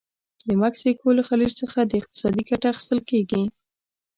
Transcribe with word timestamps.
د 0.47 0.49
مکسیکو 0.63 1.07
له 1.17 1.23
خلیج 1.29 1.51
څخه 1.61 1.79
څه 1.89 1.95
اقتصادي 2.01 2.43
ګټه 2.49 2.67
اخیستل 2.71 2.99
کیږي؟ 3.09 3.43